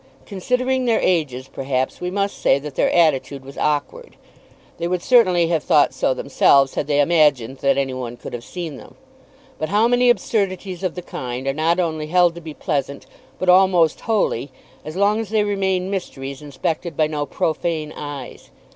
[0.25, 4.15] Considering their ages perhaps we must say that their attitude was awkward.
[4.79, 8.43] They would certainly have thought so themselves had they imagined that any one could have
[8.43, 8.95] seen them.
[9.59, 13.05] But how many absurdities of the kind are not only held to be pleasant,
[13.37, 14.49] but almost holy,
[14.83, 18.49] as long as they remain mysteries inspected by no profane eyes!